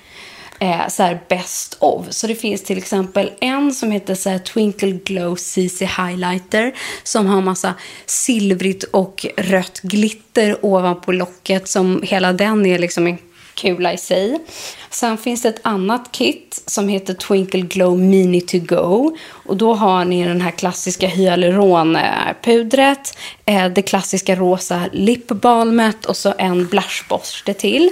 [0.60, 2.06] Eh, så här best of.
[2.10, 7.28] Så det finns till exempel en som heter så här Twinkle Glow CC Highlighter som
[7.28, 7.74] har massa
[8.06, 13.18] silvrigt och rött glitter ovanpå locket som hela den är liksom en
[13.56, 14.40] kula i sig.
[14.90, 19.18] Sen finns det ett annat kit som heter Twinkle Glow Mini to Go.
[19.30, 26.34] Och då har ni den här klassiska hyaluronpudret, eh, det klassiska rosa lipbalmet och så
[26.38, 27.92] en blushborste till.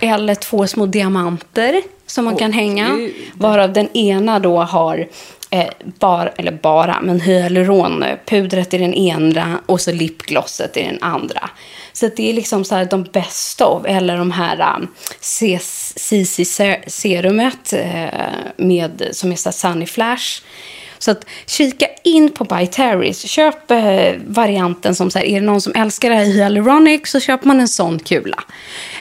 [0.00, 3.10] Eller två små diamanter som man kan hänga.
[3.34, 5.08] Varav den ena då har
[5.50, 10.98] eh, bara, eller bara, men hyaluronpudret eh, i den ena och så lipglosset i den
[11.02, 11.50] andra.
[11.92, 13.86] Så att det är liksom så här de bästa av...
[13.86, 14.76] eller de här eh,
[15.96, 18.08] CC-serumet eh,
[18.56, 20.42] med, som är så här Sunny Flash.
[20.98, 23.22] Så att kika in på By Terrys.
[23.22, 27.20] Köp eh, varianten som så här, är det någon som älskar det här hyaluronic så
[27.20, 28.44] köper man en sån kula.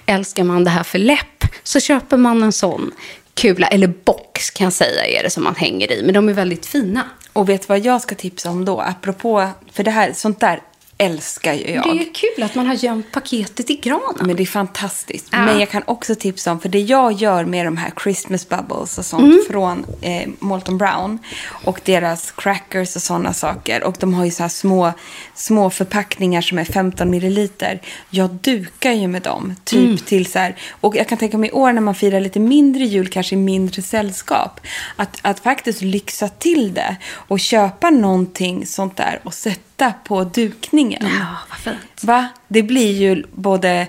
[0.05, 2.91] Älskar man det här för läpp så köper man en sån
[3.37, 3.67] kula.
[3.67, 6.03] Eller box kan jag säga är det som man hänger i.
[6.03, 7.03] Men de är väldigt fina.
[7.33, 8.81] Och vet du vad jag ska tipsa om då?
[8.81, 10.61] Apropå, för det här, sånt där
[10.97, 11.83] älskar ju jag.
[11.83, 14.27] Det är kul att man har gömt paketet i granen.
[14.27, 15.27] Men det är fantastiskt.
[15.31, 15.45] Ja.
[15.45, 18.97] Men jag kan också tipsa om, för det jag gör med de här Christmas bubbles
[18.97, 21.19] och sånt från eh, Molton Brown
[21.63, 23.83] och deras crackers och sådana saker.
[23.83, 24.93] Och de har ju så här små,
[25.33, 27.81] små förpackningar som är 15 milliliter.
[28.09, 29.55] Jag dukar ju med dem.
[29.63, 32.39] Typ till så här, och jag kan tänka mig i år när man firar lite
[32.39, 34.59] mindre jul, kanske i mindre sällskap.
[34.95, 41.03] Att, att faktiskt lyxa till det och köpa någonting sånt där och sätta på dukningen.
[41.19, 42.03] Ja, vad fint.
[42.03, 42.27] Va?
[42.47, 43.87] Det blir ju både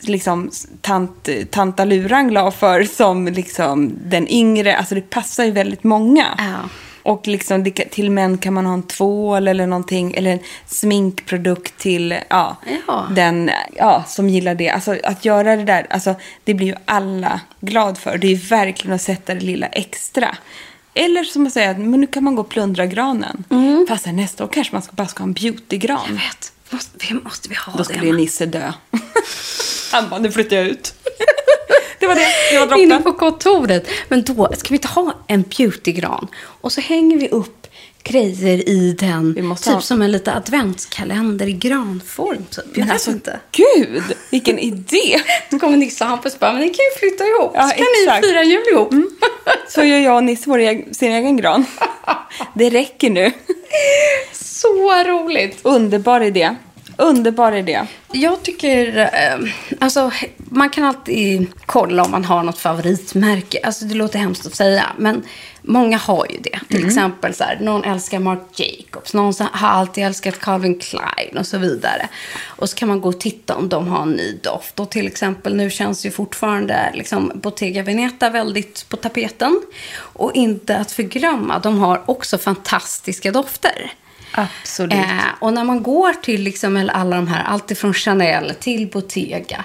[0.00, 4.76] liksom tant, tantaluran glad för som liksom den yngre.
[4.76, 6.26] Alltså det passar ju väldigt många.
[6.38, 6.68] Ja.
[7.02, 10.14] Och liksom det, till män kan man ha en tvål eller någonting.
[10.14, 12.56] Eller en sminkprodukt till ja,
[12.86, 13.06] Ja.
[13.10, 14.68] den ja, som gillar det.
[14.70, 18.18] Alltså att göra det där, alltså, det blir ju alla glad för.
[18.18, 20.36] Det är verkligen att sätta det lilla extra.
[20.94, 23.44] Eller som att säga, men nu kan man gå och plundra granen.
[23.88, 26.00] Fast här, nästa år kanske man ska, bara ska ha en beautygran.
[26.06, 26.52] Jag vet.
[26.70, 27.84] Måste, vi, måste vi ha Då det?
[27.84, 28.12] skulle ju?
[28.12, 28.72] Nisse dö.
[29.92, 30.94] Han bara, nu flyttar jag ut.
[32.00, 33.12] det var det, det var Inne droppen.
[33.12, 33.86] på kontoret.
[34.08, 36.28] Men då ska vi inte ha en beautygran.
[36.36, 37.61] Och så hänger vi upp
[38.04, 39.34] grejer i den.
[39.56, 42.44] Typ ha- som en liten adventskalender i granform.
[42.50, 42.64] Typ.
[42.66, 43.40] Jag Men vet alltså, inte.
[43.52, 45.20] gud, vilken idé!
[45.50, 47.52] Så kommer Nisse och Hampus bara, men ni kan ju flytta ihop.
[47.54, 48.22] Ja, så kan exakt.
[48.22, 48.94] ni fira jul ihop.
[49.68, 51.64] Så gör jag och Nisse vår eg- sin egen gran.
[52.54, 53.32] Det räcker nu.
[54.32, 55.58] Så roligt.
[55.62, 56.54] Underbar idé.
[56.96, 57.86] Underbar idé.
[58.12, 63.58] Jag tycker, eh, alltså man kan alltid kolla om man har något favoritmärke.
[63.62, 65.22] Alltså det låter hemskt att säga, men
[65.62, 66.60] många har ju det.
[66.68, 71.46] Till exempel så här, någon älskar Marc Jacobs, någon har alltid älskat Calvin Klein och
[71.46, 72.08] så vidare.
[72.46, 74.80] Och så kan man gå och titta om de har en ny doft.
[74.80, 79.62] Och till exempel nu känns ju fortfarande liksom Bottega Veneta väldigt på tapeten.
[79.94, 83.92] Och inte att förglömma, de har också fantastiska dofter.
[84.32, 84.92] Absolut.
[84.92, 89.64] Eh, och när man går till liksom alla de här, alltifrån Chanel till Bottega,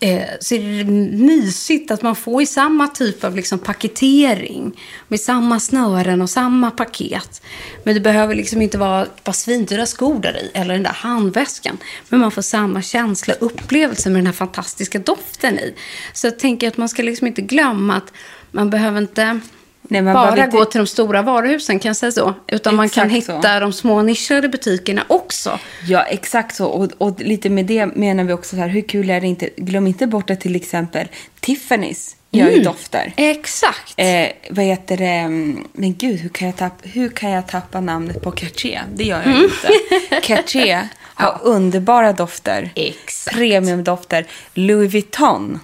[0.00, 5.20] eh, så är det mysigt att man får i samma typ av liksom paketering, med
[5.20, 7.42] samma snören och samma paket.
[7.84, 10.92] Men det behöver liksom inte vara ett par svindyra skor där i, eller den där
[10.92, 11.78] handväskan.
[12.08, 15.74] Men man får samma känsla och upplevelse med den här fantastiska doften i.
[16.12, 18.12] Så jag tänker att man ska liksom inte glömma att
[18.50, 19.40] man behöver inte
[19.82, 22.34] Nej, bara inte- gå till de stora varuhusen, kan jag säga så.
[22.48, 23.36] Utan man kan Exakt så.
[23.36, 25.58] hitta de små nischade butikerna också.
[25.88, 26.66] Ja, exakt så.
[26.66, 29.50] Och, och lite med det menar vi också så här, hur kul är det inte?
[29.56, 31.08] Glöm inte bort att till exempel
[31.40, 33.12] Tiffany's gör ju dofter.
[33.16, 33.94] Exakt.
[33.96, 35.04] Eh, vad heter det?
[35.04, 38.82] Mm, Men gud, hur kan, jag tappa, hur kan jag tappa namnet på Cartier?
[38.94, 40.20] Det gör jag inte.
[40.22, 42.70] Cartier har underbara dofter.
[42.74, 43.36] Exakt.
[43.36, 44.26] Premiumdofter.
[44.54, 45.60] Louis Vuitton.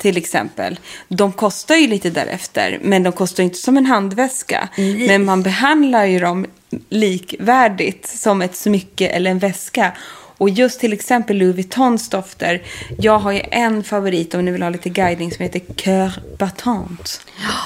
[0.00, 0.78] Till exempel.
[1.08, 4.68] De kostar ju lite därefter, men de kostar inte som en handväska.
[5.06, 6.46] Men man behandlar ju dem
[6.88, 9.92] likvärdigt som ett smycke eller en väska.
[10.40, 12.62] Och just till exempel Louis Vuittons dofter.
[12.98, 17.20] Jag har ju en favorit om ni vill ha lite guidning som heter Cœur Battant.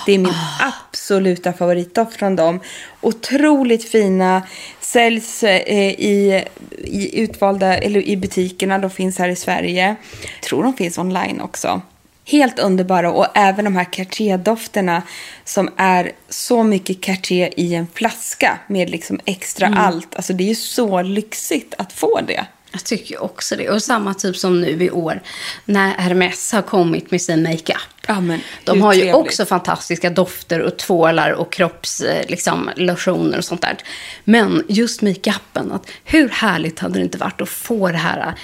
[0.07, 2.61] Det är min absoluta favoritdoft från dem.
[3.01, 4.43] Otroligt fina.
[4.81, 6.45] Säljs eh, i,
[6.85, 8.79] i utvalda, eller i butikerna.
[8.79, 9.97] De finns här i Sverige.
[10.23, 11.83] Jag tror de finns online också.
[12.27, 15.03] Helt underbara och även de här Cartier-dofterna
[15.45, 20.15] som är så mycket Cartier i en flaska med liksom extra allt.
[20.15, 22.47] Alltså det är ju så lyxigt att få det.
[22.75, 23.71] Jag tycker också det.
[23.71, 25.23] Och samma typ som nu i år
[25.65, 27.79] när Hermes har kommit med sin makeup.
[28.07, 29.17] Ja, men De har ju trevligt.
[29.17, 33.77] också fantastiska dofter och tvålar och kroppslotioner liksom, lotioner och sånt där.
[34.25, 38.35] Men just makeupen, att hur härligt hade det inte varit att få det här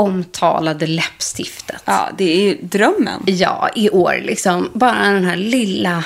[0.00, 1.82] omtalade läppstiftet?
[1.84, 3.22] Ja, det är ju drömmen.
[3.26, 4.70] Ja, i år liksom.
[4.72, 6.04] Bara den här lilla,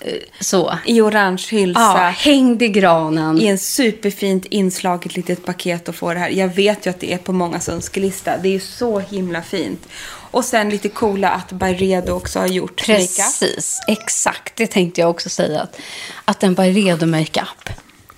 [0.00, 0.78] eh, så.
[0.86, 1.80] I orange hylsa.
[1.80, 3.40] Ja, hängd i granen.
[3.40, 6.30] I en superfint inslaget litet paket att få det här.
[6.30, 8.38] Jag vet ju att det är på mångas önskelista.
[8.38, 9.88] Det är ju så himla fint.
[10.32, 12.86] Och sen lite coola att Byredo också har gjort.
[12.86, 14.56] Precis, exakt.
[14.56, 15.60] Det tänkte jag också säga.
[15.60, 15.76] Att,
[16.24, 17.68] att den var redo makeup.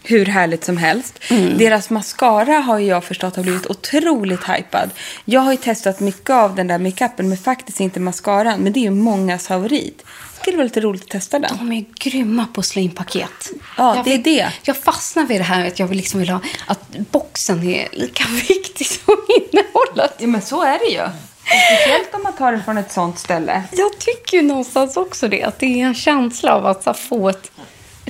[0.04, 1.18] Hur härligt som helst.
[1.30, 1.58] Mm.
[1.58, 4.90] Deras mascara har jag förstått har blivit otroligt hypad.
[5.24, 8.60] Jag har ju testat mycket av den där makeupen men faktiskt inte mascaran.
[8.60, 10.04] Men det är ju mångas favorit.
[10.34, 11.56] Det skulle vara lite roligt att testa den.
[11.58, 13.50] De är grymma på att slå in paket.
[13.76, 14.52] Ja, jag det är vill, det.
[14.62, 18.24] Jag fastnar vid det här att jag vill liksom vill ha att boxen är lika
[18.48, 20.14] viktig som innehållet.
[20.18, 21.08] Ja men så är det ju.
[21.44, 23.62] Speciellt om man tar det från ett sånt ställe.
[23.72, 25.42] Jag tycker ju någonstans också det.
[25.42, 27.50] Att det är en känsla av att få ett,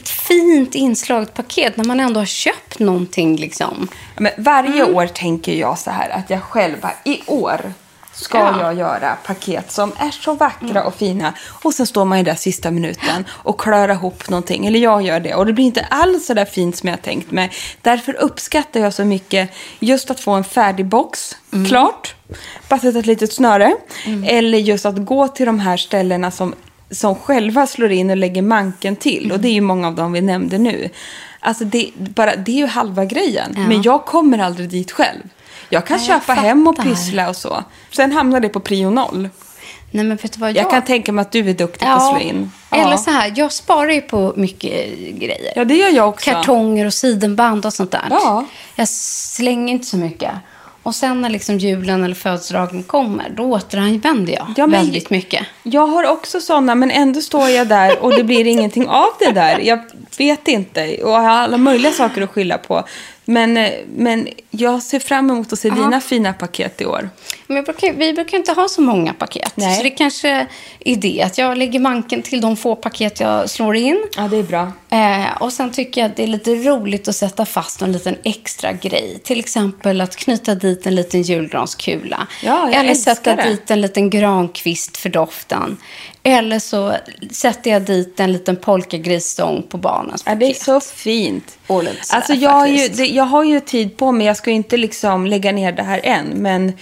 [0.05, 3.89] ett fint inslaget paket när man ändå har köpt någonting liksom.
[4.17, 4.95] Men varje Mm.
[4.97, 7.73] år tänker jag så här att jag själv bara, i år
[8.13, 8.61] ska Ja.
[8.61, 11.33] jag göra paket som är så vackra och fina.
[11.63, 14.67] Och sen står man ju där sista minuten och klör ihop någonting.
[14.67, 15.35] Eller jag gör det.
[15.35, 17.51] Och det blir inte alls så där fint som jag tänkt mig.
[17.83, 21.67] Därför uppskattar jag så mycket just att få en färdig box, Mm.
[21.67, 22.15] klart.
[22.69, 23.75] Bara sätta ett litet snöre.
[24.27, 26.55] Eller just att gå till de här ställena som,
[26.95, 29.33] som själva slår in och lägger manken till.
[29.33, 30.91] Och det är ju många av dem vi nämnde nu.
[31.41, 33.55] Alltså det, bara, det är ju halva grejen.
[33.57, 33.69] Ja.
[33.69, 35.23] Men jag kommer aldrig dit själv.
[35.69, 37.65] Jag kan Nej, jag köpa hem och pyssla och så.
[37.91, 39.29] Sen hamnar det på prio noll.
[39.91, 42.21] Nej men vet vad Jag kan tänka mig att du är duktig på att slå
[42.21, 42.51] in.
[42.71, 45.53] Eller så här, jag sparar ju på mycket grejer.
[45.57, 46.31] Ja, det gör jag också.
[46.31, 48.07] Kartonger och sidenband och sånt där.
[48.11, 48.45] Ja.
[48.75, 50.33] Jag slänger inte så mycket.
[50.85, 55.47] Och sen när liksom julen eller födelsedagen kommer, då återanvänder jag Ja, men- väldigt mycket.
[55.63, 59.31] Jag har också sådana, men ändå står jag där och det blir ingenting av det
[59.31, 59.59] där.
[59.59, 59.79] Jag
[60.21, 62.85] vet inte och jag har alla möjliga saker att skylla på.
[63.25, 67.11] Men, eh, men jag ser fram emot att se dina fina paket i år.
[67.47, 69.53] Men brukar, vi brukar inte ha så många paket.
[69.55, 69.77] Nej.
[69.77, 70.47] Så det kanske
[70.81, 74.03] är det, att jag lägger manken till de få paket jag slår in.
[74.17, 74.73] Ja, det är bra.
[74.91, 78.17] Eh, och sen tycker jag att det är lite roligt att sätta fast en liten
[78.25, 79.21] extra grej.
[79.25, 82.27] Till exempel att knyta dit en liten julgranskula.
[82.43, 83.43] Ja, jag Eller sätta det.
[83.43, 85.77] dit en liten grankvist för doften.
[86.27, 86.95] Eller så
[87.31, 90.05] sätter jag dit en liten polkagrisstång på barnen.
[90.07, 90.41] barnens Ja, paket.
[90.41, 91.59] det är så fint.
[92.09, 94.77] Alltså jag, har ju, det, jag har ju tid på mig, jag ska ju inte
[94.77, 96.27] liksom lägga ner det här än.
[96.27, 96.73] Men,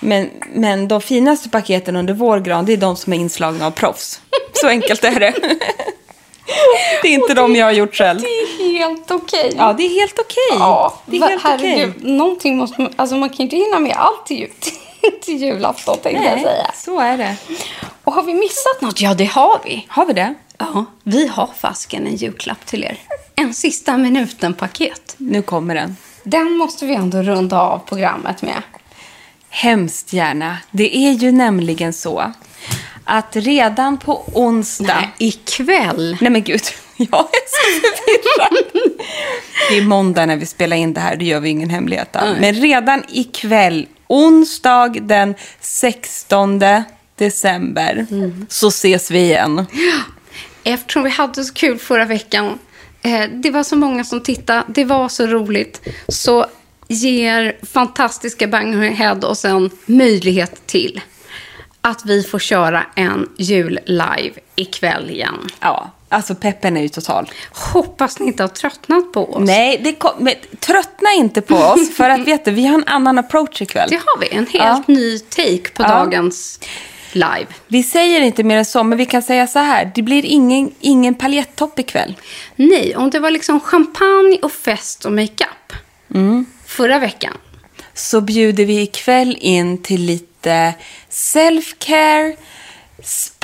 [0.00, 3.70] men, men de finaste paketen under vår gran, det är de som är inslagna av
[3.70, 4.20] proffs.
[4.52, 5.34] Så enkelt är det.
[7.02, 8.20] Det är inte de jag har gjort själv.
[8.20, 9.54] Det är helt okej.
[9.56, 10.58] Ja, det är helt okej.
[10.58, 11.92] Ja, det är helt herregud.
[11.96, 12.12] okej.
[12.12, 14.50] Någonting måste man, alltså man kan inte hinna med allt till, jul,
[15.22, 16.70] till julafton tänkte jag Nej, säga.
[16.74, 17.36] så är det.
[18.04, 19.00] Och har vi missat något?
[19.00, 19.86] Ja, det har vi.
[19.88, 20.34] Har vi det?
[20.58, 22.98] Ja, vi har fasken en julklapp till er.
[23.34, 25.14] En sista minuten-paket.
[25.16, 25.96] Nu kommer den.
[26.22, 28.62] Den måste vi ändå runda av programmet med.
[29.50, 30.56] Hemskt gärna.
[30.70, 32.32] Det är ju nämligen så
[33.04, 34.94] att redan på onsdag...
[35.00, 36.16] Nej, ikväll.
[36.20, 36.60] Nej men gud,
[36.96, 38.88] jag är så förvirrad.
[39.70, 42.36] Det är måndag när vi spelar in det här, det gör vi ingen hemlighet av.
[42.40, 46.62] Men redan ikväll, onsdag den 16
[47.16, 48.06] december,
[48.48, 49.66] så ses vi igen.
[50.64, 52.58] Eftersom vi hade så kul förra veckan.
[53.02, 54.64] Eh, det var så många som tittade.
[54.68, 55.88] Det var så roligt.
[56.08, 56.46] Så
[56.88, 61.00] ger fantastiska Banghead oss en möjlighet till
[61.80, 65.48] att vi får köra en jul-live ikväll igen.
[65.60, 67.30] Ja, alltså peppen är ju total.
[67.72, 69.46] Hoppas ni inte har tröttnat på oss.
[69.46, 72.84] Nej, det kom, men, tröttna inte på oss, för att vet du, vi har en
[72.88, 73.88] annan approach ikväll.
[73.90, 74.28] Det har vi.
[74.30, 74.94] En helt Ja.
[74.94, 75.88] ny take på Ja.
[75.88, 76.60] dagens
[77.12, 77.46] live.
[77.66, 79.92] Vi säger inte mer än så, men vi kan säga så här.
[79.94, 82.16] Det blir ingen, ingen paljettopp ikväll.
[82.56, 85.72] Nej, om det var liksom champagne och fest och makeup
[86.66, 87.36] förra veckan.
[87.94, 90.74] Så bjuder vi ikväll in till lite
[91.10, 92.36] self-care,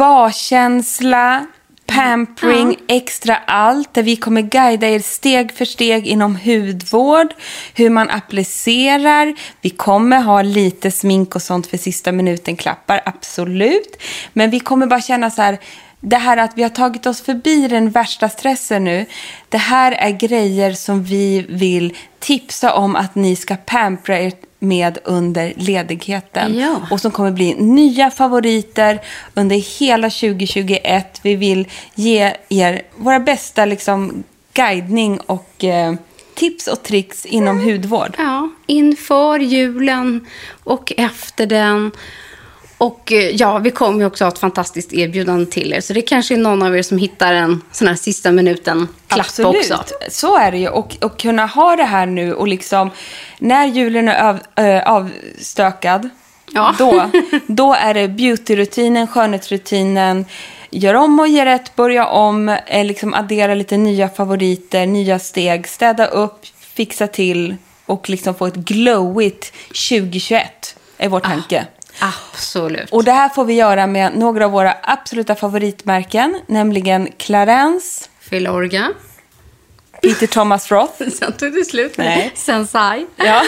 [0.07, 1.47] spa-känsla,
[1.87, 3.95] pampering, extra allt.
[3.95, 7.35] Där vi kommer guida er steg för steg inom hudvård,
[7.75, 9.35] hur man applicerar.
[9.61, 14.03] Vi kommer ha lite smink och sånt för sista minuten-klappar, absolut.
[14.33, 15.59] Men vi kommer bara känna så här,
[16.09, 19.07] det här att vi har tagit oss förbi den värsta stressen nu.
[19.49, 24.99] Det här är grejer som vi vill tipsa om att ni ska pampra er med
[25.05, 26.59] under ledigheten.
[26.59, 26.81] Ja.
[26.91, 29.01] Och som kommer bli nya favoriter
[29.35, 31.21] under hela 2021.
[31.23, 35.95] Vi vill ge er våra bästa liksom, guidning och eh,
[36.35, 38.15] tips och tricks inom hudvård.
[38.19, 40.27] Ja, inför julen
[40.65, 41.93] och efter den.
[42.79, 45.81] Och eh, ja, vi kommer ju också ha ett fantastiskt erbjudande till er.
[45.81, 49.85] Så det kanske är någon av er som hittar en sån här sista minuten-klapp också.
[50.09, 50.69] Så är det ju.
[50.69, 52.91] Och, och kunna ha det här nu och liksom
[53.39, 56.09] när julen är av, äh, avstökad,
[56.53, 56.75] Ja.
[56.79, 57.11] då,
[57.47, 60.25] då är det beautyrutinen, skönhetsrutinen,
[60.71, 65.69] gör om och ge rätt, börja om, eh, liksom addera lite nya favoriter, nya steg,
[65.69, 67.57] städa upp, fixa till
[67.87, 69.53] och liksom få ett glowigt
[69.91, 71.67] 2021 är vår tanke.
[71.99, 72.91] Absolut.
[72.91, 78.93] Och det här får vi göra med några av våra absoluta favoritmärken, nämligen Clarence, Filorga.
[80.03, 82.33] Peter Thomas Roth, Sen tog det slut Nej.
[82.35, 83.07] Sensai.
[83.17, 83.43] Ja.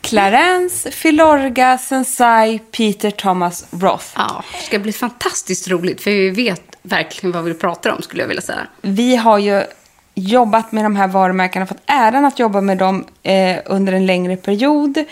[0.00, 4.06] Clarence, Filorga, Sensai, Peter Thomas Roth.
[4.14, 6.00] Ja, det ska bli fantastiskt roligt.
[6.00, 8.66] För vi vet verkligen vad vi pratar om, skulle jag vilja säga.
[8.80, 9.62] Vi har ju
[10.18, 14.36] jobbat med de här varumärkena, fått äran att jobba med dem eh, under en längre
[14.36, 15.04] period.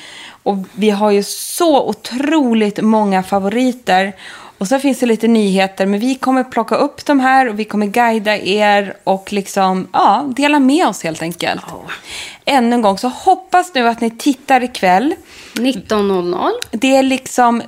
[0.43, 4.13] Och vi har ju så otroligt många favoriter.
[4.59, 7.65] Och så finns det lite nyheter, men vi kommer plocka upp de här och vi
[7.65, 11.65] kommer guida er och liksom, ja, dela med oss helt enkelt.
[12.45, 15.15] Ännu en gång, så hoppas nu att ni tittar ikväll.
[15.55, 16.51] 19.00.
[16.71, 17.63] Det är liksom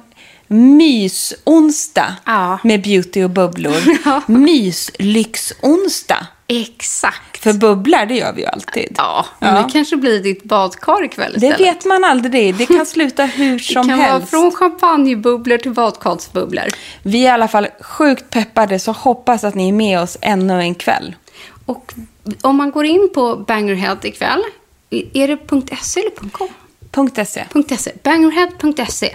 [0.48, 2.58] mysonsdag Ja.
[2.64, 3.76] med beauty och bubblor.
[4.04, 4.22] Ja.
[4.26, 6.26] Myslyxonsdag.
[6.48, 7.36] Exakt.
[7.42, 8.94] För bubblar, det gör vi ju alltid.
[8.96, 9.62] Ja, men Ja.
[9.62, 11.60] det kanske blir ditt badkar ikväll Det istället.
[11.60, 12.54] vet man aldrig.
[12.54, 14.32] Det kan sluta hur som det kan helst.
[14.32, 16.64] vara från champagnebubblor till badkarsbubblor.
[17.02, 20.60] Vi är i alla fall sjukt peppade, så hoppas att ni är med oss ännu
[20.60, 21.14] en kväll.
[21.66, 21.94] Och
[22.42, 24.42] om man går in på Bangerhead ikväll,
[24.90, 25.38] är det
[25.82, 26.48] .se eller .com?
[27.26, 27.44] .se.
[27.78, 29.14] .se, bangerhead.se.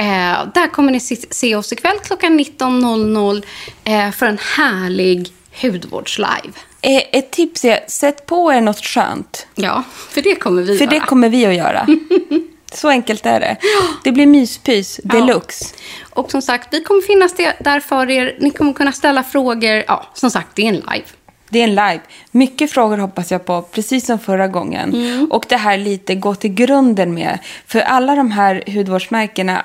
[0.00, 3.44] Eh, där kommer ni se, oss ikväll klockan 19.00
[3.84, 5.28] eh, för en härlig
[5.62, 6.52] hudvårdslive.
[6.80, 9.46] Eh, Ett tips är, sätt på er något skönt.
[9.54, 10.94] Ja, för det kommer vi För göra.
[10.94, 11.86] det kommer vi att göra.
[12.72, 13.56] Så enkelt är det.
[14.04, 15.74] Det blir myspys deluxe.
[16.10, 18.36] Och som sagt, vi kommer finnas där för er.
[18.40, 19.84] Ni kommer kunna ställa frågor.
[19.86, 21.04] Ja, som sagt, det är en live.
[21.48, 22.00] Det är en live.
[22.30, 25.28] Mycket frågor hoppas jag på, precis som förra gången.
[25.30, 27.38] Och det här lite gå till grunden med.
[27.66, 29.64] För alla de här hudvårdsmärkena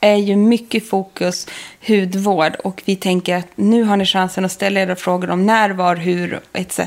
[0.00, 1.46] är ju mycket fokus
[1.86, 2.56] hudvård.
[2.64, 5.96] Och vi tänker att nu har ni chansen att ställa era frågor om när, var,
[5.96, 6.80] hur etc.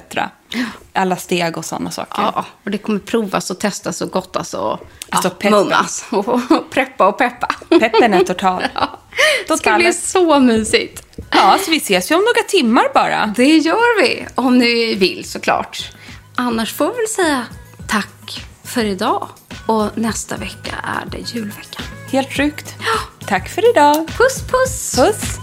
[0.94, 2.22] Alla steg och sådana saker.
[2.22, 4.80] Ja, och det kommer provas och testas och gottas och
[5.10, 7.48] Alltså, ja, mummas och preppa och peppa.
[7.70, 8.64] Peppen är total.
[8.74, 9.00] Ja,
[9.48, 11.04] det ska bli så mysigt.
[11.32, 13.34] Ja, så vi ses ju om några timmar bara.
[13.36, 15.92] Det gör vi, om ni vill såklart.
[16.36, 17.46] Annars får vi väl säga
[17.88, 19.28] tack för idag.
[19.66, 21.84] Och nästa vecka är det julvecka.
[22.12, 22.76] Helt sjukt.
[23.28, 24.08] Tack för idag.
[24.08, 24.96] Puss, puss!
[24.96, 25.40] Puss!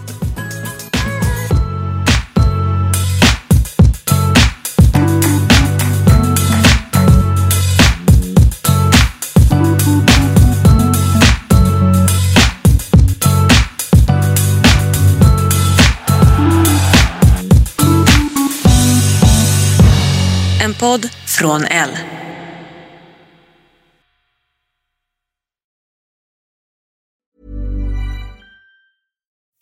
[20.63, 22.16] En podd från L.